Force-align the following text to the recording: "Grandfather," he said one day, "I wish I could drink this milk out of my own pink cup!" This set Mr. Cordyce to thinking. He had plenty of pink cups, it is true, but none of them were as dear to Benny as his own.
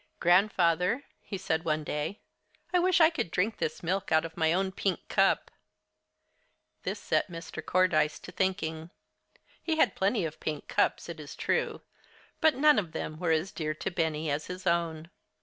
"Grandfather," 0.19 1.03
he 1.21 1.37
said 1.37 1.63
one 1.63 1.83
day, 1.83 2.19
"I 2.73 2.79
wish 2.79 2.99
I 2.99 3.11
could 3.11 3.29
drink 3.29 3.57
this 3.59 3.83
milk 3.83 4.11
out 4.11 4.25
of 4.25 4.35
my 4.35 4.51
own 4.51 4.71
pink 4.71 5.07
cup!" 5.09 5.51
This 6.81 6.97
set 6.99 7.29
Mr. 7.29 7.63
Cordyce 7.63 8.17
to 8.21 8.31
thinking. 8.31 8.89
He 9.61 9.75
had 9.75 9.93
plenty 9.95 10.25
of 10.25 10.39
pink 10.39 10.67
cups, 10.67 11.07
it 11.07 11.19
is 11.19 11.35
true, 11.35 11.81
but 12.39 12.55
none 12.55 12.79
of 12.79 12.93
them 12.93 13.19
were 13.19 13.29
as 13.29 13.51
dear 13.51 13.75
to 13.75 13.91
Benny 13.91 14.31
as 14.31 14.47
his 14.47 14.65
own. 14.65 15.11